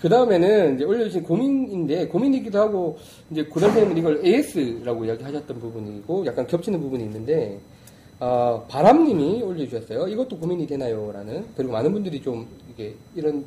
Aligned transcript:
그 0.00 0.08
다음에는 0.08 0.76
이제 0.76 0.84
올려주신 0.84 1.22
고민인데, 1.24 2.08
고민이기도 2.08 2.58
하고, 2.58 2.96
이제 3.30 3.44
고단생님은 3.44 3.98
이걸 3.98 4.24
AS라고 4.24 5.04
이야기하셨던 5.04 5.60
부분이고, 5.60 6.24
약간 6.24 6.46
겹치는 6.46 6.80
부분이 6.80 7.04
있는데, 7.04 7.60
어, 8.18 8.64
바람님이 8.68 9.42
올려주셨어요. 9.42 10.08
이것도 10.08 10.38
고민이 10.38 10.66
되나요? 10.66 11.10
라는. 11.12 11.44
그리고 11.54 11.72
많은 11.74 11.92
분들이 11.92 12.22
좀, 12.22 12.46
이게, 12.72 12.94
이런, 13.14 13.44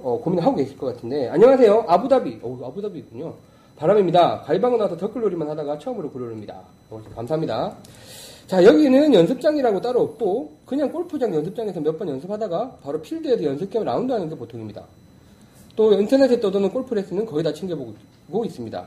어, 0.00 0.16
고민을 0.20 0.44
하고 0.44 0.54
계실 0.56 0.78
것 0.78 0.86
같은데, 0.94 1.28
안녕하세요. 1.28 1.86
아부다비. 1.88 2.38
어, 2.42 2.58
아부다비군요. 2.66 3.34
바람입니다. 3.76 4.42
가위방을 4.42 4.78
나서 4.78 4.96
덧글놀이만 4.96 5.48
하다가 5.50 5.80
처음으로 5.80 6.10
글을 6.12 6.26
올립니다. 6.28 6.60
어, 6.88 7.02
감사합니다. 7.16 7.76
자, 8.46 8.62
여기는 8.62 9.12
연습장이라고 9.12 9.80
따로 9.80 10.02
없고, 10.02 10.52
그냥 10.66 10.92
골프장 10.92 11.34
연습장에서 11.34 11.80
몇 11.80 11.98
번 11.98 12.08
연습하다가 12.10 12.78
바로 12.80 13.00
필드에서 13.02 13.42
연습 13.42 13.70
겸 13.70 13.84
라운드 13.84 14.12
하는 14.12 14.28
게 14.28 14.36
보통입니다. 14.36 14.84
또 15.76 15.92
인터넷에 15.92 16.38
떠도는 16.40 16.70
골프 16.70 16.94
레슨은 16.94 17.26
거의 17.26 17.42
다 17.42 17.52
챙겨보고 17.52 18.44
있습니다. 18.44 18.86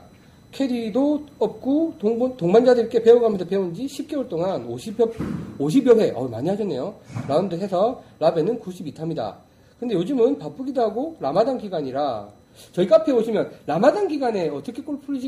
캐디도 0.52 1.26
없고 1.38 1.94
동, 1.98 2.36
동반자들께 2.36 3.02
배워가면서 3.02 3.44
배운 3.46 3.74
지 3.74 3.84
10개월 3.84 4.28
동안 4.28 4.66
50여, 4.66 5.12
50여 5.58 5.98
회, 6.00 6.10
어, 6.12 6.26
많이 6.26 6.48
하셨네요. 6.48 6.94
라운드 7.28 7.54
해서 7.56 8.02
라벤은 8.18 8.58
92타입니다. 8.60 9.34
근데 9.78 9.94
요즘은 9.94 10.38
바쁘기도 10.38 10.80
하고 10.80 11.16
라마단 11.20 11.58
기간이라 11.58 12.28
저희 12.72 12.86
카페에 12.88 13.14
오시면 13.14 13.52
라마단 13.66 14.08
기간에 14.08 14.48
어떻게 14.48 14.82
골프를 14.82 15.20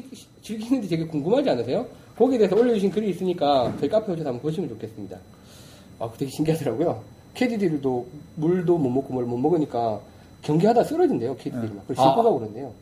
즐기는지 0.43 0.89
되게 0.89 1.07
궁금하지 1.07 1.51
않으세요? 1.51 1.87
거기에 2.17 2.39
대해서 2.39 2.57
올려주신 2.57 2.91
글이 2.91 3.11
있으니까 3.11 3.73
저희 3.79 3.89
카페에 3.91 4.15
오셔서 4.15 4.31
한번 4.31 4.43
보시면 4.43 4.69
좋겠습니다. 4.71 5.19
아, 6.01 6.11
되게 6.17 6.31
신기하더라고요. 6.31 7.03
캐디들도 7.35 8.07
물도 8.37 8.79
못 8.79 8.89
먹고 8.89 9.13
뭘 9.13 9.25
못 9.27 9.37
먹으니까 9.37 10.01
경기하다 10.43 10.85
쓰러진대요, 10.85 11.37
캐디들이 11.37 11.73
막. 11.75 11.87
그걸 11.87 11.97
씹고 11.97 12.23
가고 12.23 12.39
그런데요. 12.39 12.73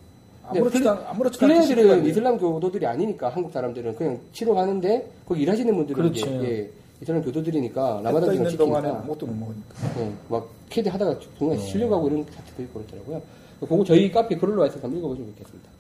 아무렇지도 0.45 0.91
않- 0.91 1.05
씹고 1.09 2.09
이슬람 2.09 2.39
교도들이 2.39 2.87
아니니까 2.87 3.29
한국 3.29 3.53
사람들은 3.53 3.97
그냥 3.97 4.19
치러 4.33 4.55
가는데 4.55 5.11
거기 5.27 5.43
일하시는 5.43 5.75
분들은 5.75 5.97
그렇지. 6.03 6.21
이제 6.21 6.31
예, 6.43 6.71
이슬람 7.03 7.23
교도들이니까 7.23 7.75
떠 7.99 8.03
라마단 8.03 8.31
기간 8.33 8.49
지키니까 8.49 8.79
아무것도 9.01 9.27
못 9.27 9.35
먹으니까. 9.35 10.01
예, 10.01 10.13
막 10.29 10.49
캐디 10.71 10.89
하다가 10.89 11.19
정말 11.39 11.59
실려가고 11.59 12.09
이런 12.09 12.25
사태도 12.31 12.63
있고 12.63 12.81
그렇더라고요. 12.81 13.23
그거 13.61 13.85
저희 13.85 14.11
카페 14.11 14.37
글을 14.37 14.57
와서 14.57 14.79
한번 14.81 14.99
읽어보시면 14.99 15.31
좋겠습니다. 15.37 15.71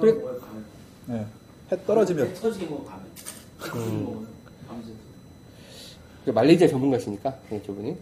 그래- 0.00 0.14
네. 1.06 1.26
해 1.72 1.76
떨어지면 1.86 2.34
터지고 2.34 2.84
가면. 2.84 3.04
터지고 3.60 4.24
밤새. 4.68 4.90
그 6.24 6.30
말레이시아 6.30 6.68
전문가시니까 6.68 7.34
네, 7.48 7.62
저분이 7.64 7.96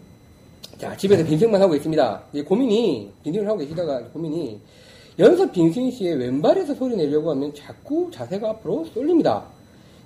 자 0.79 0.95
집에서 0.95 1.25
빈생만 1.25 1.61
하고 1.61 1.75
있습니다. 1.75 2.23
이제 2.31 2.41
고민이 2.41 3.11
빈생을 3.21 3.45
하고 3.49 3.59
계시다가 3.59 4.01
고민이 4.13 4.61
연습 5.19 5.51
빈생 5.51 5.91
시에 5.91 6.13
왼발에서 6.13 6.73
소리 6.73 6.95
내려고 6.95 7.31
하면 7.31 7.53
자꾸 7.53 8.09
자세가 8.09 8.49
앞으로 8.49 8.85
쏠립니다. 8.85 9.43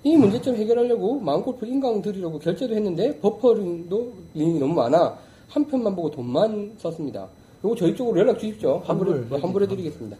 이 0.03 0.17
문제점 0.17 0.55
해결하려고 0.55 1.19
마음골프 1.19 1.67
인강 1.67 2.01
들이려고 2.01 2.39
결제도 2.39 2.73
했는데 2.73 3.15
버퍼링도 3.19 4.13
링이 4.33 4.59
너무 4.59 4.73
많아 4.73 5.15
한 5.47 5.63
편만 5.67 5.95
보고 5.95 6.09
돈만 6.09 6.73
썼습니다. 6.79 7.27
요거 7.63 7.75
저희 7.75 7.95
쪽으로 7.95 8.21
연락 8.21 8.39
주십시오. 8.39 8.81
환불 8.83 9.27
환불해 9.29 9.67
드리겠습니다. 9.67 10.17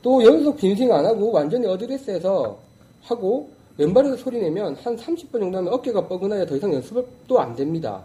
또 0.00 0.24
연속 0.24 0.56
빈생 0.56 0.90
안 0.90 1.04
하고 1.04 1.30
완전히 1.32 1.66
어드레스에서 1.66 2.56
하고 3.02 3.50
왼발에서 3.76 4.16
소리 4.16 4.40
내면 4.40 4.74
한 4.76 4.96
30번 4.96 5.32
정도 5.32 5.58
하면 5.58 5.70
어깨가 5.74 6.08
뻐근하여 6.08 6.46
더 6.46 6.56
이상 6.56 6.72
연습도 6.72 7.38
안 7.38 7.54
됩니다. 7.54 8.02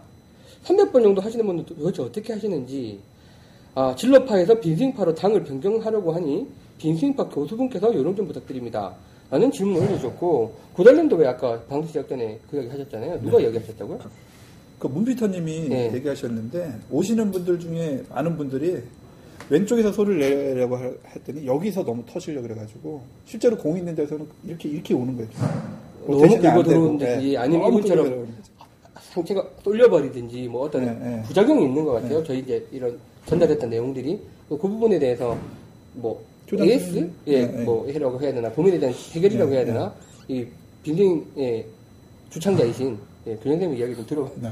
300번 0.64 1.02
정도 1.02 1.20
하시는 1.20 1.44
분들도 1.46 1.74
도대체 1.76 2.02
어떻게 2.02 2.32
하시는지 2.32 2.98
아, 3.74 3.94
진로파에서 3.96 4.60
빈스윙파로 4.60 5.14
당을 5.14 5.44
변경하려고 5.44 6.12
하니 6.12 6.46
빈스윙파 6.78 7.28
교수분께서 7.28 7.94
요령 7.94 8.14
좀 8.16 8.26
부탁드립니다. 8.26 8.94
라는 9.30 9.50
질문을 9.50 9.88
올려주셨고 9.88 10.54
고달님도 10.74 11.16
왜 11.16 11.26
아까 11.26 11.58
방송 11.62 11.86
시작 11.88 12.08
전에 12.08 12.38
그 12.50 12.58
얘기 12.58 12.68
하셨잖아요. 12.68 13.20
누가 13.22 13.42
얘기하셨다고요? 13.42 13.98
그 14.78 14.86
문피터님이 14.86 15.68
네. 15.68 15.92
얘기하셨는데 15.94 16.72
오시는 16.90 17.30
분들 17.30 17.58
중에 17.58 18.02
많은 18.10 18.36
분들이 18.36 18.82
왼쪽에서 19.50 19.92
소리를 19.92 20.20
내려고 20.20 20.76
하- 20.76 20.92
했더니 21.14 21.46
여기서 21.46 21.84
너무 21.84 22.02
터시려 22.06 22.42
그래가지고 22.42 23.02
실제로 23.24 23.56
공 23.56 23.76
있는 23.76 23.94
데서는 23.94 24.26
이렇게 24.46 24.68
이렇게 24.68 24.94
오는 24.94 25.16
거예요. 25.16 25.28
너무 26.06 26.28
되고, 26.40 26.62
들어오는지 26.62 27.04
네. 27.04 27.36
아니면 27.36 27.68
이분처럼 27.68 28.28
상체가 29.14 29.46
쏠려버리든지 29.62 30.48
뭐 30.48 30.62
어떤 30.66 30.84
네, 30.84 30.92
네. 30.92 31.22
부작용이 31.22 31.64
있는 31.64 31.84
것 31.84 31.92
같아요. 31.92 32.22
저희 32.24 32.40
이제 32.40 32.66
이런 32.72 32.98
전달했던 33.26 33.70
내용들이 33.70 34.20
그 34.48 34.56
부분에 34.58 34.98
대해서 34.98 35.38
뭐 35.94 36.22
AS 36.52 36.84
선생님? 36.84 37.14
예, 37.28 37.46
네, 37.46 37.52
네. 37.58 37.64
뭐 37.64 37.86
해라고 37.86 38.20
해야 38.20 38.32
되나 38.34 38.50
고민에 38.50 38.78
대한 38.78 38.94
해결이라고 39.12 39.50
네, 39.50 39.56
해야 39.56 39.64
되나 39.64 39.94
이 40.28 40.44
빈딩의 40.82 41.66
주창자이신 42.30 42.98
예, 43.28 43.36
교장님의 43.36 43.78
이야기 43.78 43.94
좀 43.94 44.06
들어 44.06 44.30
네. 44.36 44.50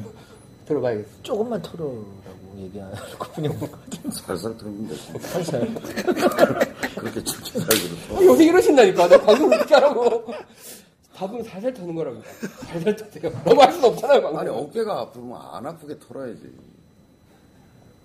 들어봐야겠어요. 0.66 1.12
조금만 1.22 1.60
털어라고 1.60 2.04
얘기하거든요. 2.58 3.50
살살 4.12 4.56
들으면 4.56 4.88
되지. 4.88 5.12
살살. 5.18 5.74
그렇게 6.94 7.20
살기로 7.24 8.16
아, 8.16 8.24
요새 8.24 8.44
이러신다니까. 8.44 9.08
나 9.08 9.20
방송 9.20 9.52
어떻게 9.52 9.74
하라고. 9.74 10.24
답은 11.14 11.42
살살 11.42 11.74
터는 11.74 11.94
거라고. 11.94 12.20
살살 12.68 12.96
터세요. 12.96 13.32
너무 13.44 13.60
할 13.62 13.72
수는 13.72 13.88
없잖아요, 13.90 14.22
방송. 14.22 14.40
아니 14.40 14.48
어깨가 14.48 15.00
아프면 15.00 15.38
안 15.52 15.66
아프게 15.66 15.98
털어야지. 15.98 16.50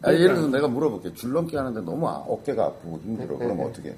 아니, 0.02 0.18
예를 0.18 0.36
들어서 0.36 0.48
내가 0.50 0.68
물어볼게. 0.68 1.14
줄넘기 1.14 1.56
하는데 1.56 1.82
너무 1.82 2.08
아- 2.08 2.24
어깨가 2.28 2.66
아프고 2.66 3.00
힘들어. 3.04 3.38
그럼 3.38 3.58
네. 3.58 3.64
어떻게? 3.66 3.96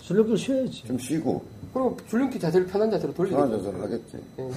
실력도 0.00 0.36
쉬어야지. 0.36 0.84
좀 0.84 0.98
쉬고 0.98 1.42
그리고 1.72 1.96
줄넘기 2.08 2.38
자세를 2.38 2.66
편한 2.66 2.90
자세로 2.90 3.14
돌리겠죠. 3.14 3.40
편한 3.42 3.58
자세를 3.58 3.82
하겠지. 3.82 4.18
예. 4.38 4.50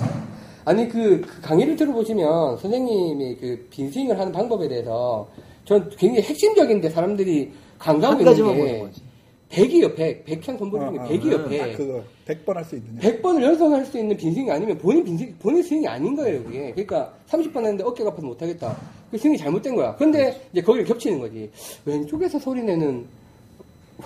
아니 0.66 0.89
그, 0.89 1.21
그 1.21 1.41
강의를 1.41 1.77
들어보시면 1.77 2.57
선생님이 2.57 3.37
그 3.37 3.67
빈스윙을 3.69 4.19
하는 4.19 4.31
방법에 4.33 4.67
대해서 4.67 5.25
전 5.63 5.89
굉장히 5.91 6.21
핵심적인데 6.23 6.89
사람들이 6.89 7.53
간과하고 7.79 8.07
한 8.16 8.19
있는 8.19 8.31
가지만 8.31 8.57
보는 8.57 8.66
게 8.73 8.79
거지. 8.79 9.01
100이요 9.50 9.96
100 9.96 10.25
100향 10.25 10.58
선보리는 10.59 11.00
아, 11.00 11.03
아, 11.03 11.08
100이요 11.08 11.47
딱100 11.47 11.78
그거. 11.78 12.03
100번 12.28 12.53
할 12.56 12.66
수 12.66 12.75
있느냐. 12.75 13.00
100번을 13.00 13.41
연속할 13.41 13.85
수 13.85 13.97
있는 13.97 14.18
빈스윙이 14.18 14.52
아니면 14.52 14.78
본인 14.78 15.03
빈스윙 15.06 15.35
본인 15.40 15.63
스윙이 15.63 15.88
아닌 15.88 16.16
거예요 16.16 16.44
그게. 16.44 16.72
그러니까 16.72 17.13
30번 17.30 17.58
했는데 17.58 17.84
어깨가 17.84 18.09
아파서 18.09 18.28
못하겠다. 18.28 18.75
그 19.09 19.18
스윙이 19.18 19.38
잘못된 19.38 19.75
거야. 19.75 19.96
근데 19.96 20.41
이제 20.52 20.62
거기를 20.62 20.85
겹치는 20.85 21.19
거지. 21.19 21.50
왼쪽에서 21.85 22.38
소리 22.40 22.62
내는 22.63 23.06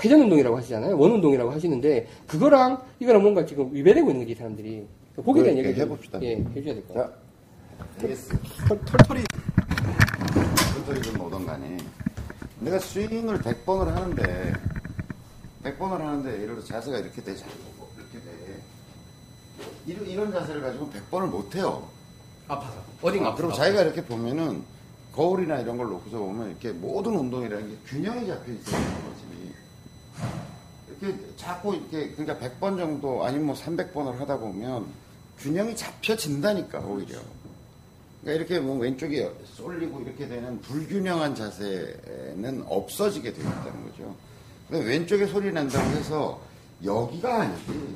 회전 0.03 0.21
운동이라고 0.21 0.55
하시잖아요. 0.57 0.97
원 0.97 1.11
운동이라고 1.13 1.51
하시는데 1.51 2.07
그거랑 2.27 2.79
이거랑 2.99 3.21
뭔가 3.23 3.45
지금 3.45 3.69
위배되고 3.73 4.09
있는 4.09 4.21
거지 4.21 4.31
이 4.33 4.35
사람들이. 4.35 4.85
거기에 5.25 5.43
대한 5.43 5.55
그렇게 5.55 5.69
얘기 5.69 5.79
좀, 5.79 5.89
해봅시다. 5.89 6.21
예 6.21 6.35
해줘야 6.55 6.73
될것 6.75 6.87
같아요. 6.93 7.13
자, 7.99 8.07
AS. 8.07 8.29
털, 8.67 8.79
털털이. 8.85 9.23
털털이든 10.85 11.17
뭐든 11.17 11.45
간에 11.45 11.77
내가 12.59 12.77
스윙을 12.79 13.39
100번을 13.39 13.85
하는데 13.87 14.53
100번을 15.63 15.97
하는데 15.99 16.31
예를 16.33 16.55
들어 16.55 16.63
자세가 16.63 16.97
이렇게 16.99 17.21
되잖아. 17.21 17.51
이렇게 17.97 18.19
돼. 18.19 18.61
이런, 19.85 20.07
이런 20.07 20.31
자세를 20.31 20.61
가지고 20.61 20.89
100번을 20.89 21.27
못 21.27 21.55
해요. 21.55 21.87
아파서 22.47 22.83
어딘가 23.01 23.29
아, 23.29 23.35
그리고 23.35 23.53
자기가 23.53 23.81
이렇게 23.81 24.03
보면은 24.03 24.63
거울이나 25.13 25.59
이런 25.59 25.77
걸 25.77 25.87
놓고서 25.87 26.17
보면 26.17 26.49
이렇게 26.49 26.71
모든 26.71 27.15
운동이라는 27.15 27.69
게 27.69 27.75
균형이 27.87 28.27
잡혀 28.27 28.51
있어야 28.51 28.79
되는 28.79 29.03
거지. 29.03 29.21
이렇게 31.01 31.17
자꾸 31.35 31.75
이렇게 31.75 32.11
그러니까 32.11 32.47
100번 32.47 32.77
정도 32.77 33.25
아니면 33.25 33.47
뭐 33.47 33.55
300번을 33.55 34.17
하다 34.17 34.37
보면 34.37 34.85
균형이 35.39 35.75
잡혀진다니까 35.75 36.79
오히려. 36.79 37.19
그러니까 38.21 38.31
이렇게 38.43 38.59
뭐 38.59 38.77
왼쪽이 38.77 39.27
쏠리고 39.55 40.01
이렇게 40.01 40.27
되는 40.27 40.61
불균형한 40.61 41.33
자세는 41.33 42.65
없어지게 42.67 43.33
되어 43.33 43.43
있다는 43.43 43.89
거죠. 43.89 44.15
왼쪽에 44.79 45.27
소리 45.27 45.51
난다고 45.51 45.89
해서 45.91 46.41
여기가 46.83 47.41
아니지. 47.41 47.95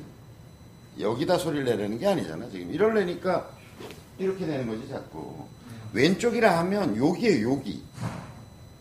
여기다 1.00 1.38
소리를 1.38 1.64
내려는 1.64 1.98
게 1.98 2.06
아니잖아. 2.06 2.48
지금 2.50 2.72
이러려니까 2.72 3.50
이렇게 4.18 4.46
되는 4.46 4.66
거지 4.66 4.88
자꾸. 4.88 5.44
왼쪽이라 5.92 6.58
하면 6.58 6.96
여기에 6.96 7.42
여기. 7.42 7.82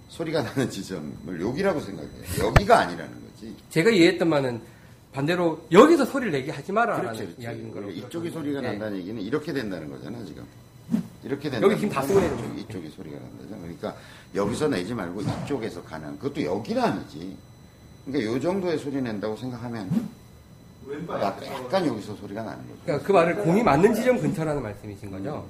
소리가 0.09 0.43
나는 0.43 0.69
지점을 0.69 1.41
여기라고 1.41 1.79
생각해. 1.81 2.09
여기가 2.39 2.79
아니라는 2.79 3.13
거지. 3.13 3.55
제가 3.69 3.89
이해했던 3.89 4.29
말은 4.29 4.61
반대로 5.11 5.65
여기서 5.71 6.05
소리를 6.05 6.31
내게 6.31 6.51
하지 6.51 6.71
마라라는 6.71 7.03
그렇지, 7.05 7.23
그렇지. 7.23 7.41
이야기인 7.41 7.71
거로 7.71 7.89
이쪽이 7.89 8.29
소리가 8.29 8.59
예. 8.63 8.67
난다는 8.67 8.97
얘기는 8.97 9.21
이렇게 9.21 9.53
된다는 9.53 9.89
거잖아, 9.89 10.23
지금. 10.25 10.45
이렇게 11.23 11.49
된다. 11.49 11.65
여기 11.65 11.75
지금 11.79 11.89
다 11.89 12.01
쓰고 12.01 12.19
있는 12.19 12.59
이쪽, 12.59 12.69
이쪽이 12.75 12.89
소리가 12.95 13.17
난다죠. 13.17 13.61
그러니까 13.61 13.95
여기서 14.35 14.67
내지 14.67 14.93
말고 14.93 15.21
이쪽에서 15.21 15.83
가는. 15.83 16.17
그것도 16.19 16.43
여기는 16.43 16.81
아니지. 16.81 17.35
그러니까 18.05 18.31
요 18.31 18.39
정도의 18.39 18.77
소리 18.77 19.01
낸다고 19.01 19.35
생각하면 19.37 19.89
약- 21.09 21.43
약간 21.45 21.85
여기서 21.87 22.15
소리가 22.15 22.43
나는 22.43 22.59
거죠. 22.67 22.79
그러니까 22.83 23.07
그 23.07 23.11
말을 23.11 23.35
공이 23.37 23.63
맞는 23.63 23.93
지점 23.95 24.19
근처라는 24.21 24.61
말씀이신 24.61 25.11
거죠. 25.11 25.45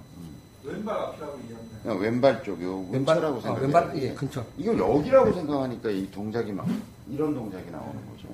왼발 0.64 0.96
앞이라고 0.98 1.40
이해합니다. 1.48 1.94
왼발 1.94 2.44
쪽이요. 2.44 2.88
왼발, 2.92 3.16
근처라고 3.16 3.38
어, 3.38 3.42
생각해요. 3.42 3.64
왼발, 3.64 3.98
예, 4.02 4.14
근처. 4.14 4.44
이걸 4.58 4.80
여기라고 4.80 5.34
생각하니까 5.34 5.90
이 5.92 6.10
동작이 6.10 6.52
막 6.54 6.66
이런 7.10 7.36
동작이 7.36 7.70
나오는 7.70 7.94
거죠. 8.12 8.28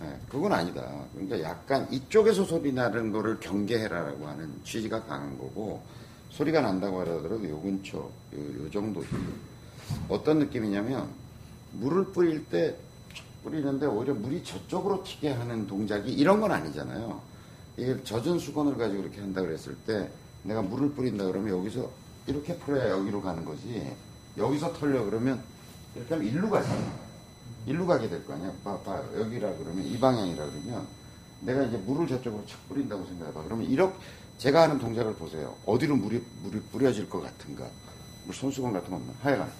네, 0.00 0.16
그건 0.30 0.52
아니다. 0.52 0.82
그러니까 1.12 1.42
약간 1.42 1.86
이쪽에서 1.90 2.44
소리 2.44 2.72
나는 2.72 3.12
거를 3.12 3.38
경계해라라고 3.40 4.26
하는 4.26 4.50
취지가 4.64 5.02
강한 5.04 5.36
거고 5.36 5.82
소리가 6.30 6.62
난다고 6.62 7.00
하더라도 7.00 7.46
요 7.50 7.60
근처, 7.60 7.98
요, 7.98 8.64
요 8.64 8.70
정도. 8.70 9.04
어떤 10.08 10.38
느낌이냐면 10.38 11.08
물을 11.72 12.04
뿌릴 12.12 12.46
때 12.46 12.76
뿌리는데 13.42 13.86
오히려 13.86 14.14
물이 14.14 14.42
저쪽으로 14.44 15.02
튀게 15.02 15.32
하는 15.32 15.66
동작이 15.66 16.12
이런 16.12 16.40
건 16.40 16.52
아니잖아요. 16.52 17.20
이게 17.76 18.02
젖은 18.02 18.38
수건을 18.38 18.76
가지고 18.76 19.02
이렇게 19.02 19.20
한다 19.20 19.40
그랬을 19.40 19.74
때 19.86 20.10
내가 20.42 20.60
물을 20.62 20.90
뿌린다 20.92 21.24
그러면 21.24 21.56
여기서 21.58 21.90
이렇게 22.26 22.56
풀어야 22.58 22.90
여기로 22.90 23.22
가는 23.22 23.44
거지. 23.44 23.94
여기서 24.36 24.72
털려 24.74 25.04
그러면 25.04 25.42
이렇게 25.94 26.14
하면 26.14 26.28
일로 26.28 26.50
가잖아. 26.50 26.92
일로 27.66 27.86
가게 27.86 28.08
될 28.08 28.24
거 28.24 28.34
아니야. 28.34 28.52
봐, 28.64 28.78
봐. 28.80 29.02
여기라 29.16 29.52
그러면 29.56 29.84
이 29.84 29.98
방향이라 29.98 30.46
그러면 30.46 30.86
내가 31.40 31.62
이제 31.62 31.76
물을 31.78 32.06
저쪽으로 32.06 32.44
착 32.46 32.68
뿌린다고 32.68 33.06
생각해봐. 33.06 33.42
그러면 33.44 33.66
이렇게 33.70 33.96
제가 34.38 34.62
하는 34.62 34.78
동작을 34.78 35.14
보세요. 35.14 35.54
어디로 35.66 35.96
물이 35.96 36.22
물이 36.42 36.60
뿌려질 36.72 37.08
것 37.08 37.22
같은가? 37.22 37.64
뭐 38.24 38.34
손수건 38.34 38.72
같은 38.72 38.90
거 38.90 38.96
없나? 38.96 39.12
하여간 39.22 39.50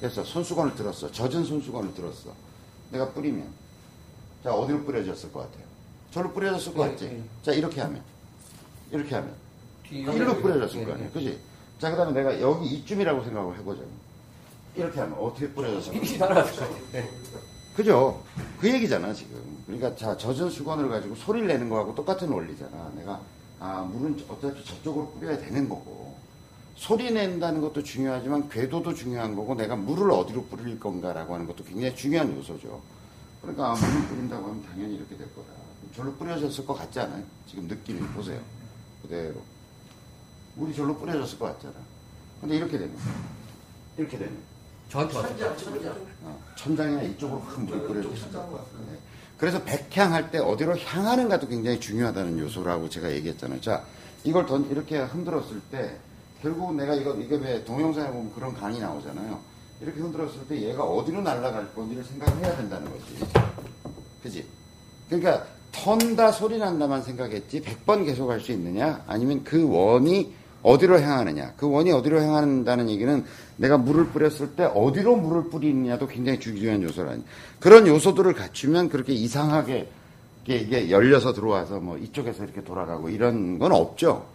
됐어. 0.00 0.24
손수건을 0.24 0.74
들었어. 0.74 1.10
젖은 1.10 1.44
손수건을 1.44 1.94
들었어. 1.94 2.32
내가 2.90 3.08
뿌리면 3.10 3.46
자 4.42 4.52
어디로 4.54 4.84
뿌려졌을 4.84 5.32
것 5.32 5.40
같아요? 5.40 5.64
저로 6.10 6.32
뿌려졌을 6.32 6.74
것 6.74 6.84
네, 6.84 6.90
같지? 6.92 7.04
네. 7.08 7.22
자 7.42 7.52
이렇게 7.52 7.80
하면 7.80 8.02
이렇게 8.90 9.14
하면 9.14 9.34
뒤- 9.84 10.00
일로 10.00 10.36
뿌려졌을 10.40 10.80
예, 10.80 10.84
거 10.84 10.92
아니에요. 10.92 11.08
예. 11.08 11.12
그지? 11.12 11.38
자, 11.78 11.90
그 11.90 11.96
다음에 11.96 12.12
내가 12.12 12.40
여기 12.40 12.66
이쯤이라고 12.66 13.24
생각을 13.24 13.56
해보자고. 13.58 13.88
이렇게 14.76 15.00
하면 15.00 15.18
어떻게 15.18 15.48
뿌려졌을 15.50 15.92
것 16.18 16.28
같아. 16.28 16.68
네. 16.92 17.08
그죠? 17.74 18.22
그 18.60 18.68
얘기잖아, 18.72 19.12
지금. 19.14 19.40
그러니까 19.66 19.96
자, 19.96 20.16
젖은 20.16 20.50
수건을 20.50 20.88
가지고 20.90 21.14
소리를 21.14 21.48
내는 21.48 21.68
거하고 21.70 21.94
똑같은 21.94 22.28
원리잖아. 22.28 22.92
내가, 22.96 23.20
아, 23.58 23.80
물은 23.82 24.22
어차피 24.28 24.64
저쪽으로 24.64 25.10
뿌려야 25.12 25.38
되는 25.38 25.68
거고. 25.68 26.09
소리 26.80 27.10
낸다는 27.10 27.60
것도 27.60 27.82
중요하지만 27.82 28.48
궤도도 28.48 28.94
중요한 28.94 29.36
거고 29.36 29.54
내가 29.54 29.76
물을 29.76 30.10
어디로 30.12 30.46
뿌릴 30.46 30.80
건가라고 30.80 31.34
하는 31.34 31.46
것도 31.46 31.62
굉장히 31.62 31.94
중요한 31.94 32.34
요소죠. 32.34 32.80
그러니까 33.42 33.72
아, 33.72 33.74
물을 33.74 34.08
뿌린다고 34.08 34.48
하면 34.48 34.62
당연히 34.62 34.94
이렇게 34.94 35.14
될 35.14 35.26
거다. 35.34 35.48
절로 35.94 36.14
뿌려졌을 36.14 36.64
것 36.64 36.72
같지 36.72 36.98
않아요? 37.00 37.22
지금 37.46 37.64
느낌이 37.64 38.00
보세요. 38.14 38.40
그대로. 39.02 39.42
물이 40.54 40.74
절로 40.74 40.96
뿌려졌을 40.96 41.38
것 41.38 41.52
같잖아. 41.52 41.74
근데 42.40 42.56
이렇게 42.56 42.78
되면 42.78 42.96
이렇게 43.98 44.16
되면 44.16 44.38
저한테 44.88 45.16
왔어요. 45.18 45.56
어, 46.22 46.42
천장이나 46.56 47.02
이쪽으로 47.02 47.42
큰 47.42 47.66
물이 47.66 47.78
뿌려졌을 47.88 48.32
것 48.32 48.38
같아요. 48.38 48.86
네. 48.90 48.98
그래서 49.36 49.62
백향할 49.64 50.30
때 50.30 50.38
어디로 50.38 50.78
향하는가도 50.78 51.46
굉장히 51.46 51.78
중요하다는 51.78 52.38
요소라고 52.38 52.88
제가 52.88 53.12
얘기했잖아요. 53.12 53.60
자, 53.60 53.84
이걸 54.24 54.46
던 54.46 54.70
이렇게 54.70 54.98
흔들었을 54.98 55.60
때 55.70 55.98
결국 56.42 56.74
내가 56.74 56.94
이거 56.94 57.14
이게 57.14 57.36
왜 57.36 57.62
동영상에 57.64 58.08
보면 58.08 58.32
그런 58.34 58.54
강이 58.54 58.80
나오잖아요. 58.80 59.38
이렇게 59.80 60.00
흔들었을 60.00 60.46
때 60.48 60.60
얘가 60.60 60.84
어디로 60.84 61.22
날아갈 61.22 61.74
건지를 61.74 62.04
생각해야 62.04 62.56
된다는 62.56 62.90
거지. 62.90 63.24
그지? 64.22 64.46
그러니까 65.08 65.46
턴다 65.72 66.32
소리 66.32 66.58
난다만 66.58 67.02
생각했지 67.02 67.62
100번 67.62 68.04
계속 68.04 68.30
할 68.30 68.40
수 68.40 68.52
있느냐 68.52 69.02
아니면 69.06 69.44
그 69.44 69.68
원이 69.68 70.34
어디로 70.62 71.00
향하느냐 71.00 71.54
그 71.56 71.70
원이 71.70 71.90
어디로 71.92 72.20
향한다는 72.20 72.90
얘기는 72.90 73.24
내가 73.56 73.78
물을 73.78 74.06
뿌렸을 74.08 74.56
때 74.56 74.64
어디로 74.64 75.16
물을 75.16 75.48
뿌리느냐도 75.48 76.06
굉장히 76.06 76.38
중요한 76.40 76.82
요소라니 76.82 77.24
그런 77.60 77.86
요소들을 77.86 78.32
갖추면 78.34 78.88
그렇게 78.88 79.12
이상하게 79.12 79.88
이게 80.46 80.90
열려서 80.90 81.32
들어와서 81.32 81.80
뭐 81.80 81.96
이쪽에서 81.96 82.44
이렇게 82.44 82.62
돌아가고 82.62 83.08
이런 83.08 83.58
건 83.58 83.72
없죠 83.72 84.26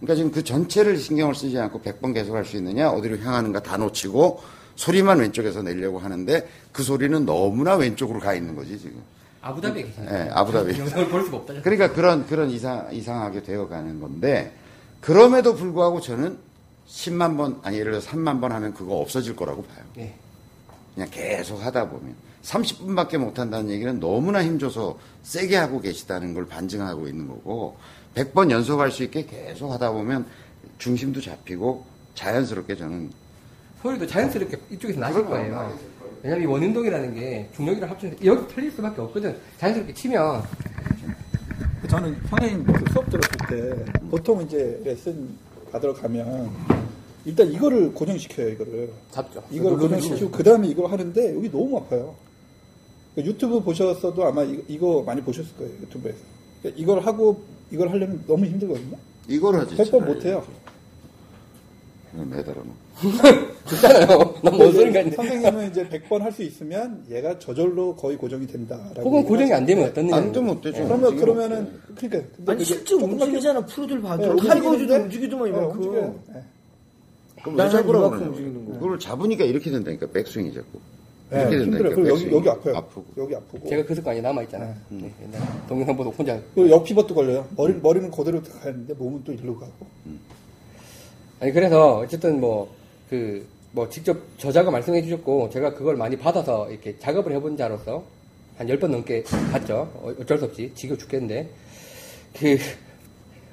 그러니까 0.00 0.14
지금 0.14 0.30
그 0.30 0.44
전체를 0.44 0.96
신경을 0.98 1.34
쓰지 1.34 1.58
않고 1.58 1.80
100번 1.82 2.14
계속 2.14 2.34
할 2.36 2.44
수 2.44 2.56
있느냐 2.56 2.90
어디로 2.90 3.18
향하는가 3.18 3.62
다 3.62 3.76
놓치고 3.76 4.40
소리만 4.76 5.18
왼쪽에서 5.18 5.62
내려고 5.62 5.98
하는데 5.98 6.48
그 6.72 6.82
소리는 6.82 7.24
너무나 7.26 7.74
왼쪽으로 7.74 8.20
가 8.20 8.34
있는 8.34 8.54
거지 8.54 8.78
지금 8.78 9.02
아부다비에 9.40 9.82
계시네요. 9.84 10.10
예, 10.12 10.30
아부다비. 10.32 10.78
영상을 10.78 11.08
볼 11.08 11.24
수가 11.24 11.36
없다. 11.38 11.54
그러니까 11.62 11.92
그런 11.92 12.26
그런 12.26 12.50
이상 12.50 12.88
이상하게 12.92 13.42
되어 13.42 13.68
가는 13.68 14.00
건데 14.00 14.52
그럼에도 15.00 15.54
불구하고 15.54 16.00
저는 16.00 16.38
10만 16.88 17.36
번 17.36 17.58
아니 17.62 17.78
예를 17.78 17.92
들어 17.92 18.00
서 18.00 18.10
3만 18.10 18.40
번 18.40 18.52
하면 18.52 18.74
그거 18.74 18.96
없어질 18.96 19.34
거라고 19.36 19.62
봐요. 19.64 19.84
네. 19.96 20.14
그냥 20.98 21.10
계속 21.12 21.64
하다 21.64 21.90
보면 21.90 22.16
30분밖에 22.42 23.18
못 23.18 23.38
한다는 23.38 23.70
얘기는 23.70 24.00
너무나 24.00 24.42
힘줘서 24.42 24.98
세게 25.22 25.56
하고 25.56 25.80
계시다는 25.80 26.34
걸 26.34 26.46
반증하고 26.46 27.06
있는 27.06 27.28
거고 27.28 27.76
100번 28.16 28.50
연속할 28.50 28.90
수 28.90 29.04
있게 29.04 29.24
계속 29.24 29.70
하다 29.70 29.92
보면 29.92 30.26
중심도 30.78 31.20
잡히고 31.20 31.84
자연스럽게 32.16 32.74
저는 32.74 33.12
소리도 33.80 34.08
자연스럽게 34.08 34.58
이쪽에서 34.72 34.98
나실 34.98 35.24
거예요. 35.24 35.78
왜냐면 36.24 36.42
이 36.42 36.46
원운동이라는 36.46 37.14
게 37.14 37.48
중력이랑 37.54 37.90
합쳐서 37.90 38.16
여기 38.24 38.54
틀릴 38.54 38.72
수밖에 38.72 39.00
없거든. 39.02 39.38
자연스럽게 39.58 39.94
치면 39.94 40.42
저는 41.88 42.20
선생님 42.28 42.64
그 42.64 42.92
수업 42.92 43.08
들었을 43.08 43.38
때 43.48 43.84
보통 44.10 44.42
이제 44.42 44.80
레슨 44.84 45.28
받으러 45.70 45.94
가면 45.94 46.77
일단 47.24 47.52
이거를 47.52 47.92
고정시켜요 47.92 48.48
이거를 48.50 48.90
잡죠. 49.10 49.42
이걸 49.50 49.76
고정시키고 49.78 50.30
그 50.30 50.42
다음에 50.42 50.68
이걸 50.68 50.90
하는데 50.90 51.34
여기 51.36 51.50
너무 51.50 51.76
아파요. 51.78 52.14
그러니까 53.14 53.34
유튜브 53.34 53.60
보셨어도 53.60 54.24
아마 54.24 54.42
이거, 54.44 54.62
이거 54.68 55.02
많이 55.04 55.20
보셨을 55.22 55.56
거예요 55.56 55.72
유튜브에서. 55.82 56.18
그러니까 56.62 56.82
이걸 56.82 57.00
하고 57.00 57.40
이걸 57.70 57.90
하려면 57.90 58.22
너무 58.26 58.44
힘들거든요. 58.46 58.96
이걸 59.28 59.56
하지. 59.56 59.76
100번 59.76 60.04
못해요. 60.06 60.44
매달아 62.12 62.56
놓고. 62.56 62.88
좋잖아요. 63.68 64.34
난뭔 64.42 64.72
소린가 64.72 64.98
했는데. 65.00 65.16
선생님은 65.16 65.70
이제 65.70 65.86
100번 65.88 66.20
할 66.20 66.32
수 66.32 66.42
있으면 66.42 67.04
얘가 67.10 67.38
저절로 67.38 67.94
거의 67.94 68.16
고정이 68.16 68.46
된다라고. 68.46 69.02
혹은 69.02 69.24
고정이 69.24 69.52
안 69.52 69.66
되면 69.66 69.88
어떤 69.90 70.12
안 70.14 70.24
일이 70.24 70.32
되면 70.32 70.56
어때죠? 70.56 70.84
그러면 70.84 71.04
움직이면 71.12 71.20
그러면은 71.20 71.80
그러니까 71.96 72.52
아니 72.52 72.64
실제 72.64 72.94
움직이잖아 72.94 73.66
프로들 73.66 74.00
봐도 74.00 74.34
네, 74.34 74.48
칼거지도 74.48 74.94
움직이더만 74.94 75.44
네, 75.44 75.50
이만큼 75.58 75.76
움직여요. 75.76 76.20
네. 76.32 76.42
그럼 77.52 77.56
나는 77.56 77.72
왜 77.72 77.76
잡으라고 77.78 78.06
이만큼 78.06 78.18
그러냐고. 78.18 78.36
움직이는 78.38 78.66
거. 78.72 78.78
그걸 78.80 78.98
잡으니까 78.98 79.44
이렇게 79.44 79.70
된다니까 79.70 80.06
백스윙이 80.12 80.52
자꾸. 80.54 80.78
네, 81.30 81.40
이렇게 81.40 81.56
힘들어요. 81.64 81.94
된다니까 81.94 81.94
그리고 81.94 82.08
여기. 82.10 82.36
여기 82.36 82.48
아파요. 82.48 82.76
아프고. 82.76 83.04
여기 83.18 83.34
아프고. 83.36 83.68
제가 83.68 83.84
그 83.84 83.94
습관이 83.94 84.20
남아있잖아요. 84.22 84.74
네, 84.90 85.12
옛날에 85.22 85.44
동영상 85.68 85.96
보고 85.96 86.10
혼자. 86.10 86.40
그리고 86.54 86.70
역피벗도 86.70 87.14
걸려요. 87.14 87.46
머리, 87.56 87.74
머리는 87.74 88.10
그대로 88.10 88.40
가는데 88.42 88.94
몸은 88.94 89.24
또 89.24 89.32
일로 89.32 89.54
가고. 89.58 89.86
아니, 91.40 91.52
그래서 91.52 91.98
어쨌든 91.98 92.40
뭐, 92.40 92.68
그, 93.08 93.46
뭐 93.72 93.88
직접 93.88 94.16
저자가 94.38 94.70
말씀해 94.70 95.02
주셨고, 95.02 95.50
제가 95.50 95.74
그걸 95.74 95.96
많이 95.96 96.16
받아서 96.16 96.68
이렇게 96.70 96.98
작업을 96.98 97.32
해본 97.32 97.56
자로서 97.56 98.02
한 98.56 98.66
10번 98.66 98.88
넘게 98.88 99.22
봤죠. 99.52 99.88
어- 100.02 100.14
어쩔 100.20 100.38
수 100.38 100.46
없이. 100.46 100.72
지겨 100.74 100.96
죽겠는데. 100.96 101.48
그, 102.38 102.58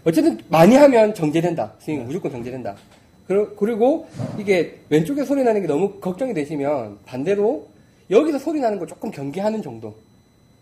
어쨌든 0.03 0.39
많이 0.49 0.75
하면 0.75 1.13
정제된다. 1.13 1.73
스윙 1.79 2.05
무조건 2.05 2.31
정제된다. 2.31 2.75
그리고 3.27 4.08
이게 4.38 4.79
왼쪽에 4.89 5.24
소리 5.25 5.44
나는 5.44 5.62
게 5.62 5.67
너무 5.67 6.00
걱정이 6.00 6.34
되시면 6.34 7.00
반대로 7.05 7.67
여기서 8.10 8.38
소리 8.39 8.60
나는 8.60 8.77
걸 8.77 8.88
조금 8.88 9.10
경계하는 9.12 9.62
정도. 9.63 9.96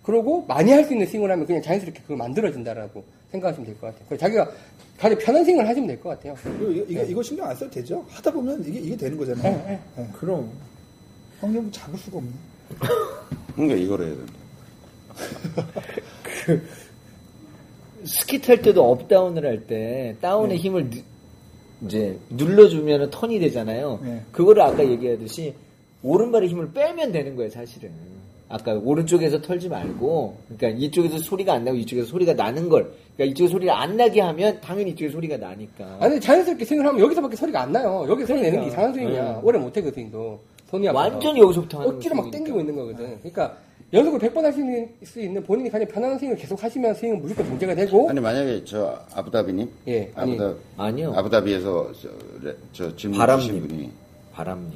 그러고 0.02 0.46
많이 0.48 0.72
할 0.72 0.84
수 0.86 0.94
있는 0.94 1.06
스윙을 1.08 1.32
하면 1.32 1.46
그냥 1.46 1.62
자연스럽게 1.62 2.02
그거 2.02 2.16
만들어진다라고 2.16 3.04
생각하시면 3.32 3.66
될 3.66 3.76
것 3.80 3.88
같아요. 3.88 4.06
그리고 4.10 4.20
자기가 4.20 4.52
가장 4.98 5.18
편한 5.18 5.44
스윙을 5.46 5.68
하시면 5.68 5.88
될 5.88 6.00
것 6.02 6.10
같아요. 6.10 6.36
이거, 6.62 6.72
이거, 6.90 7.04
이거 7.04 7.24
신경 7.24 7.48
안 7.50 7.56
써도 7.56 7.72
되죠? 7.72 8.06
하다 8.10 8.32
보면 8.32 8.64
이게, 8.68 8.80
이게 8.80 8.96
되는 8.98 9.18
거잖아요. 9.18 9.44
네, 9.66 9.80
네. 9.98 10.08
그럼 10.14 10.50
형님 11.40 11.70
잡을 11.72 11.98
수가 12.00 12.18
없네. 12.18 12.32
그러니까 13.56 13.76
이걸 13.78 14.02
해야 14.02 14.16
된다. 14.16 14.34
스키 18.06 18.42
탈 18.42 18.62
때도 18.62 18.84
up 18.92 19.04
down을 19.04 19.46
할 19.46 19.66
때 19.68 20.16
다운의 20.22 20.58
힘을 20.58 20.90
누- 20.90 21.02
이제 21.86 22.18
눌러주면 22.30 23.10
턴이 23.10 23.40
되잖아요. 23.40 24.00
네. 24.04 24.22
그거를 24.32 24.62
아까 24.62 24.86
얘기하듯이 24.86 25.54
오른발의 26.02 26.50
힘을 26.50 26.72
빼면 26.74 27.12
되는 27.12 27.36
거예요, 27.36 27.50
사실은. 27.50 27.92
아까 28.50 28.74
오른쪽에서 28.74 29.42
털지 29.42 29.68
말고, 29.70 30.38
그러니까 30.58 30.80
이쪽에서 30.80 31.18
소리가 31.18 31.54
안 31.54 31.64
나고 31.64 31.78
이쪽에서 31.78 32.08
소리가 32.08 32.34
나는 32.34 32.70
걸, 32.70 32.92
그러니까 33.16 33.32
이쪽에 33.32 33.50
소리가 33.50 33.82
안 33.82 33.98
나게 33.98 34.22
하면 34.22 34.60
당연히 34.62 34.92
이쪽에 34.92 35.10
소리가 35.10 35.38
나니까. 35.38 35.98
아니 36.00 36.20
자연스럽게 36.20 36.64
스윙을 36.66 36.86
하면 36.86 37.02
여기서밖에 37.02 37.36
소리가 37.36 37.62
안 37.62 37.72
나요. 37.72 38.06
여기 38.08 38.26
소리 38.26 38.42
내는 38.42 38.52
게 38.52 38.58
그러니까. 38.58 38.74
이상한 38.74 38.94
스윙이야. 38.94 39.24
네. 39.24 39.40
오래 39.42 39.58
못해 39.58 39.82
그 39.82 39.92
스윙도. 39.92 40.40
손이 40.70 40.88
아파서. 40.90 41.10
완전히 41.10 41.40
여기서부터 41.40 41.82
억지로 41.82 42.16
막. 42.16 42.32
당기고 42.32 42.60
있는 42.60 42.76
거거든. 42.76 43.18
그러니까 43.20 43.58
연속으로 43.94 44.20
100번 44.28 44.42
하실 44.42 44.90
수 45.04 45.22
있는 45.22 45.44
본인이 45.44 45.70
가장 45.70 45.88
편안한 45.88 46.18
스윙을 46.18 46.36
계속 46.36 46.62
하시면 46.64 46.96
스윙은 46.96 47.22
무조건 47.22 47.46
정제가 47.46 47.76
되고 47.76 48.10
아니 48.10 48.20
만약에 48.20 48.64
저 48.66 49.00
아부다비님, 49.14 49.70
예, 49.88 50.12
아니, 50.16 50.34
아부다 50.34 50.60
아니요. 50.78 51.14
아부다비에서 51.16 51.92
저, 52.02 52.10
레- 52.42 52.56
저 52.72 52.96
질문 52.96 53.20
바람님. 53.20 53.48
주신 53.48 53.68
분이 53.68 53.92
바람님. 54.34 54.72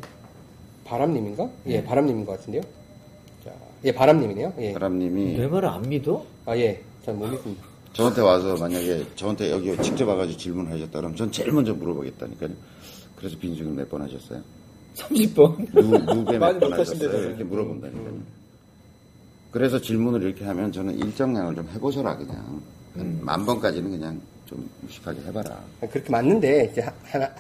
바람님인가? 0.86 1.44
네. 1.64 1.74
예, 1.76 1.84
바람님인 1.84 2.26
것 2.26 2.34
같은데요. 2.38 2.62
자, 3.44 3.52
예, 3.86 3.92
바람님이네요. 3.92 4.54
예. 4.60 4.74
바람님이 4.74 5.38
내 5.38 5.48
말을 5.48 5.68
안 5.68 5.82
믿어? 5.90 6.24
아, 6.46 6.56
예. 6.56 6.80
전못 7.04 7.30
믿습니다. 7.32 7.64
저한테 7.94 8.22
와서 8.22 8.56
만약에 8.60 9.04
저한테 9.16 9.50
여기 9.52 9.76
직접 9.82 10.08
와가지고 10.08 10.38
질문하셨다 10.38 10.92
그러면 11.00 11.18
전 11.18 11.32
제일 11.32 11.52
먼저 11.52 11.74
물어보겠다니까요. 11.74 12.50
그래서 13.16 13.36
빈증을 13.40 13.72
몇 13.74 13.90
번 13.90 14.04
하셨어요? 14.04 14.42
30번. 14.96 15.72
누, 15.74 15.82
누구에 16.14 16.38
많이 16.38 16.54
몇번못 16.60 16.80
하신대잖아요. 16.80 17.10
하셨어요? 17.18 17.28
이렇게 17.30 17.44
물어본다니까요. 17.44 18.38
그래서 19.58 19.82
질문을 19.82 20.22
이렇게 20.22 20.46
하면 20.46 20.72
저는 20.72 21.00
일정량을 21.00 21.56
좀 21.56 21.68
해보셔라 21.74 22.16
그냥 22.16 22.62
한만 22.96 23.44
번까지는 23.44 23.90
그냥 23.90 24.22
좀 24.46 24.70
무식하게 24.82 25.20
해봐라. 25.28 25.60
그렇게 25.90 26.10
맞는데, 26.12 26.70
이제, 26.72 26.82
하- 26.82 26.94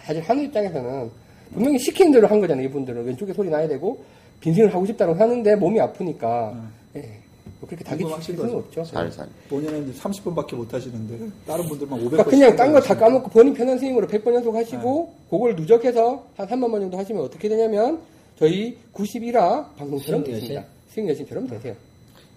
사실 0.03 0.21
한우 0.23 0.41
입장에서는 0.41 1.09
분명히 1.53 1.77
시킨 1.77 2.11
대로 2.11 2.27
한 2.27 2.39
거잖아요, 2.41 2.65
이분들은. 2.65 3.05
왼쪽에 3.05 3.31
소리 3.33 3.49
나야 3.49 3.67
되고, 3.67 4.03
빈승을 4.41 4.73
하고 4.73 4.83
싶다고 4.87 5.13
하는데 5.13 5.55
몸이 5.55 5.79
아프니까, 5.79 6.59
예. 6.95 7.19
뭐 7.59 7.69
그렇게 7.69 7.83
다기 7.83 8.03
칠 8.03 8.35
수는 8.35 8.39
거죠. 8.41 8.57
없죠. 8.57 8.83
살살. 8.83 9.27
본인은 9.49 9.89
이제 9.89 9.99
30분밖에 10.01 10.55
못 10.55 10.73
하시는데 10.73 11.29
다른 11.45 11.65
분들만 11.67 11.99
500번. 11.99 12.09
그러니까 12.09 12.23
그냥 12.31 12.55
딴 12.55 12.73
거 12.73 12.79
다 12.81 12.95
까먹고 12.97 13.29
본인 13.29 13.53
편한 13.53 13.77
스윙으로 13.79 14.07
100번 14.07 14.33
연속 14.33 14.53
하시고 14.55 15.13
그걸 15.29 15.55
누적해서 15.55 16.23
한 16.35 16.47
3만 16.47 16.69
번 16.71 16.81
정도 16.81 16.97
하시면 16.97 17.23
어떻게 17.23 17.47
되냐면 17.49 17.99
저희 18.37 18.77
91화 18.93 19.75
방송처럼 19.75 20.23
되십니다. 20.23 20.63
스윙 20.89 21.09
여신처럼 21.09 21.47
되세요. 21.47 21.73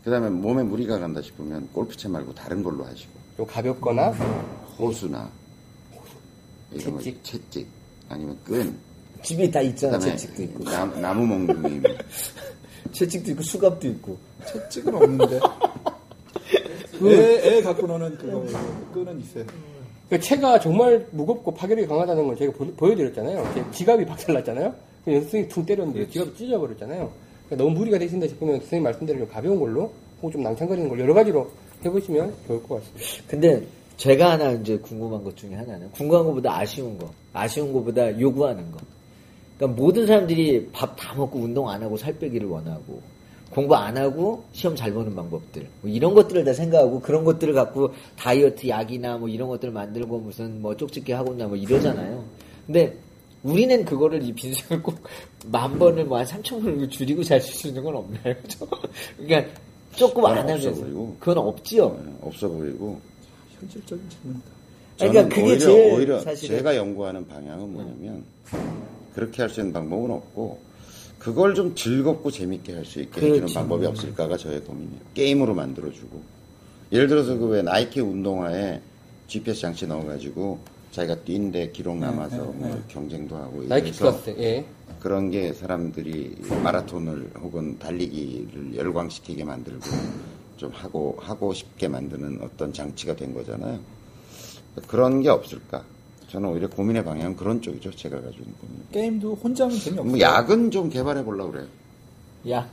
그 0.04 0.10
다음에 0.10 0.30
몸에 0.30 0.62
무리가 0.62 0.98
간다 0.98 1.20
싶으면 1.20 1.68
골프채 1.72 2.08
말고 2.08 2.34
다른 2.34 2.62
걸로 2.62 2.84
하시고 2.84 3.12
좀 3.36 3.46
가볍거나 3.46 4.08
호수나 4.78 5.30
이런 6.72 6.94
거 6.94 6.98
채찍. 7.00 7.24
채찍 7.24 7.66
아니면 8.08 8.38
끈 8.44 8.76
집에 9.22 9.50
다 9.50 9.60
있잖아. 9.60 9.98
그다음에 9.98 10.16
채찍도 10.16 10.42
있고. 10.44 10.64
나, 10.64 10.86
나무 10.86 11.26
몽둥이 11.26 11.82
채찍도 12.92 13.32
있고 13.32 13.42
수갑도 13.42 13.86
있고. 13.88 14.16
채찍은 14.46 14.94
없는데. 14.94 15.40
애, 17.02 17.56
애 17.58 17.62
갖고 17.62 17.86
노는 17.86 18.16
그거 18.16 18.46
끈은 18.92 19.20
있어요. 19.20 19.44
그 20.08 20.18
채가 20.18 20.58
정말 20.60 21.06
무겁고 21.12 21.54
파괴력이 21.54 21.86
강하다는 21.86 22.26
걸 22.26 22.36
제가 22.36 22.52
보, 22.76 22.90
여드렸잖아요 22.90 23.70
지갑이 23.72 24.06
박살났잖아요. 24.06 24.74
그 25.04 25.14
연습생이 25.14 25.48
퉁 25.48 25.64
때렸는데 25.64 26.08
지갑이 26.08 26.34
찢어버렸잖아요. 26.34 27.12
그러니까 27.50 27.56
너무 27.64 27.76
무리가 27.78 27.98
되신다 27.98 28.28
싶으면 28.28 28.60
선생님 28.60 28.84
말씀대로 28.84 29.18
좀 29.18 29.28
가벼운 29.28 29.58
걸로 29.58 29.92
혹은 30.18 30.30
좀 30.30 30.42
낭창거리는 30.42 30.88
걸 30.88 31.00
여러 31.00 31.12
가지로 31.14 31.50
해보시면 31.84 32.32
좋을 32.46 32.62
것 32.62 32.76
같습니다. 32.76 33.24
근데 33.26 33.62
제가 33.96 34.32
하나 34.32 34.52
이제 34.52 34.78
궁금한 34.78 35.22
것 35.24 35.36
중에 35.36 35.54
하나는 35.54 35.90
궁금한 35.90 36.24
것보다 36.26 36.58
아쉬운 36.58 36.96
거, 36.96 37.10
아쉬운 37.32 37.72
것보다 37.72 38.18
요구하는 38.20 38.70
거. 38.70 38.78
그러니까 39.58 39.82
모든 39.82 40.06
사람들이 40.06 40.68
밥 40.72 40.96
다 40.96 41.14
먹고 41.14 41.38
운동 41.40 41.68
안 41.68 41.82
하고 41.82 41.96
살 41.96 42.16
빼기를 42.18 42.48
원하고 42.48 43.02
공부 43.50 43.74
안 43.74 43.96
하고 43.98 44.44
시험 44.52 44.76
잘 44.76 44.92
보는 44.92 45.14
방법들 45.14 45.66
뭐 45.82 45.90
이런 45.90 46.14
것들을 46.14 46.44
다 46.44 46.52
생각하고 46.52 47.00
그런 47.00 47.24
것들을 47.24 47.52
갖고 47.52 47.92
다이어트 48.16 48.68
약이나 48.68 49.18
뭐 49.18 49.28
이런 49.28 49.48
것들을 49.48 49.74
만들고 49.74 50.18
무슨 50.20 50.62
뭐 50.62 50.76
쪽집게 50.76 51.12
하고나 51.12 51.46
뭐 51.48 51.56
이러잖아요. 51.56 52.24
근데 52.66 52.94
우리는 53.42 53.84
그거를 53.84 54.22
이 54.22 54.32
빈승을 54.32 54.82
꼭 54.82 54.98
만 55.46 55.78
번을 55.78 56.04
뭐한 56.04 56.26
삼천 56.26 56.62
번을 56.62 56.88
줄이고 56.90 57.24
잘 57.24 57.40
수 57.40 57.68
있는 57.68 57.82
건 57.82 57.96
없나요? 57.96 58.34
그러니까 59.16 59.50
조금 59.96 60.24
안 60.26 60.36
하면서 60.38 60.70
보이고. 60.70 61.16
그건 61.18 61.38
없지요. 61.38 61.98
네, 62.04 62.12
없어 62.20 62.46
보이고 62.48 63.00
현실적인 63.58 64.04
질문이다. 64.10 64.46
그러니까 64.98 65.28
그게 65.28 65.42
오히려, 65.42 65.58
제일 65.58 65.94
오히려 65.94 66.20
사실은- 66.20 66.48
제가 66.58 66.76
연구하는 66.76 67.26
방향은 67.26 67.72
뭐냐면 67.72 68.22
그렇게 69.14 69.40
할 69.42 69.48
수 69.50 69.60
있는 69.60 69.72
방법은 69.72 70.10
없고 70.10 70.58
그걸 71.18 71.54
좀 71.54 71.74
즐겁고 71.74 72.30
재밌게 72.30 72.74
할 72.74 72.84
수 72.84 73.00
있게 73.00 73.16
해주는 73.18 73.34
그렇죠. 73.40 73.54
방법이 73.54 73.86
없을까가 73.86 74.36
저의 74.36 74.60
고민이에요. 74.60 75.00
게임으로 75.14 75.54
만들어주고 75.54 76.20
예를 76.92 77.08
들어서 77.08 77.34
그 77.38 77.46
왜 77.46 77.62
나이키 77.62 78.00
운동화에 78.00 78.80
GPS 79.26 79.60
장치 79.62 79.86
넣어가지고 79.86 80.58
자기가 80.90 81.22
뛴데 81.24 81.70
기록 81.70 81.98
남아서 81.98 82.36
뭐 82.36 82.82
경쟁도 82.88 83.36
하고 83.36 83.62
나이키 83.64 83.92
플러스, 83.92 84.34
예. 84.38 84.64
그런 84.98 85.30
게 85.30 85.52
사람들이 85.52 86.36
마라톤을 86.62 87.30
혹은 87.40 87.78
달리기를 87.78 88.76
열광시키게 88.76 89.44
만들고 89.44 89.80
좀 90.56 90.70
하고 90.74 91.16
하고 91.20 91.54
싶게 91.54 91.88
만드는 91.88 92.40
어떤 92.42 92.72
장치가 92.72 93.14
된 93.16 93.32
거잖아요. 93.32 93.78
그런 94.86 95.22
게 95.22 95.28
없을까? 95.30 95.84
저는 96.28 96.48
오히려 96.50 96.68
고민의 96.68 97.04
방향은 97.04 97.36
그런 97.36 97.62
쪽이죠. 97.62 97.90
제가 97.92 98.20
가지고 98.20 98.42
있는 98.42 98.54
고민. 98.60 98.76
게임도 98.92 99.34
혼자 99.36 99.64
하면 99.64 99.78
재미없어요. 99.78 100.10
뭐 100.10 100.20
약은 100.20 100.70
좀 100.70 100.90
개발해 100.90 101.24
보려고 101.24 101.52
그래요. 101.52 101.66
야, 102.50 102.68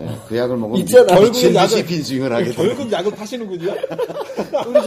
네, 0.00 0.18
그 0.28 0.36
약을 0.36 0.56
먹으면 0.56 0.80
있잖아. 0.80 1.20
듯이 1.20 1.52
약을- 1.52 1.86
빈스윙을 1.86 2.32
하게 2.32 2.44
돼요. 2.52 2.54
결국 2.56 2.90
약을 2.90 3.12
파시는군요. 3.12 3.70
우리 4.66 4.80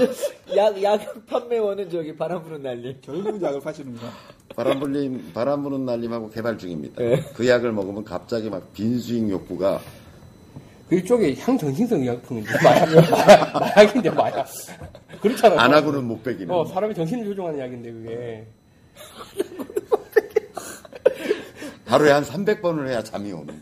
저 0.48 0.55
약, 0.58 0.82
약 0.84 1.25
판매원은 1.27 1.89
저기 1.89 2.15
바람 2.15 2.43
부는 2.43 2.63
날림. 2.63 2.96
결국은 3.01 3.41
약을 3.41 3.60
파시는구나. 3.62 4.12
바람 4.55 4.79
불림, 4.79 5.32
바람 5.34 5.63
부는 5.63 5.86
날림하고 5.86 6.29
개발 6.32 6.58
중입니다. 6.58 6.96
네. 7.01 7.24
그 7.34 7.48
약을 7.48 7.72
먹으면 7.72 8.03
갑자기 8.03 8.50
막 8.50 8.74
빈스윙 8.74 9.29
욕구가 9.29 9.79
그쪽에 10.89 11.36
향정신성 11.36 12.01
의약품인데 12.01 12.50
마약, 12.63 12.89
마약, 13.12 13.53
마약인데 13.75 14.10
마약. 14.12 14.46
그렇잖아요. 15.22 15.60
안 15.60 15.74
하고는 15.74 16.03
못 16.03 16.22
베기는. 16.24 16.53
어, 16.53 16.65
사람의 16.65 16.96
정신을 16.96 17.25
조종하는 17.25 17.60
약인데 17.60 17.91
그게. 17.91 18.46
하루에 21.86 22.12
한 22.12 22.24
300번을 22.24 22.88
해야 22.89 23.03
잠이 23.03 23.32
오는. 23.32 23.62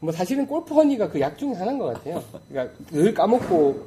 뭐 0.00 0.12
사실은 0.12 0.46
골프 0.46 0.74
허니가 0.74 1.08
그 1.10 1.20
약 1.20 1.36
중에 1.36 1.52
하나인 1.52 1.78
것 1.78 1.86
같아요. 1.94 2.22
그러니까 2.48 2.74
늘 2.90 3.12
까먹고 3.14 3.86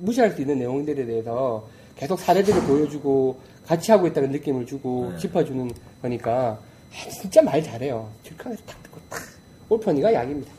무시할 0.00 0.30
수 0.32 0.40
있는 0.40 0.58
내용들에 0.60 1.04
대해서 1.06 1.66
계속 1.96 2.18
사례들을 2.18 2.62
보여주고 2.62 3.36
같이 3.66 3.90
하고 3.92 4.06
있다는 4.06 4.30
느낌을 4.32 4.66
주고 4.66 5.12
짚어주는 5.18 5.70
거니까 6.02 6.58
아, 6.92 7.10
진짜 7.10 7.42
말 7.42 7.62
잘해요. 7.62 8.08
질칸에서 8.24 8.62
탁 8.66 8.82
듣고 8.84 8.98
탁 9.10 9.20
골프 9.68 9.84
허니가 9.86 10.12
약입니다. 10.12 10.52